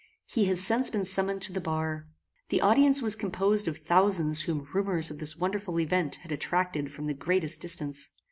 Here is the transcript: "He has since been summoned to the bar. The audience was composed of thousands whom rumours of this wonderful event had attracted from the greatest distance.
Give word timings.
"He 0.25 0.45
has 0.45 0.59
since 0.59 0.89
been 0.89 1.05
summoned 1.05 1.43
to 1.43 1.53
the 1.53 1.61
bar. 1.61 2.07
The 2.49 2.59
audience 2.61 3.03
was 3.03 3.15
composed 3.15 3.67
of 3.67 3.77
thousands 3.77 4.41
whom 4.41 4.67
rumours 4.73 5.11
of 5.11 5.19
this 5.19 5.37
wonderful 5.37 5.79
event 5.79 6.15
had 6.15 6.31
attracted 6.31 6.91
from 6.91 7.05
the 7.05 7.13
greatest 7.13 7.61
distance. 7.61 8.09